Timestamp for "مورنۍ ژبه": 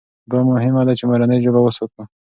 1.09-1.59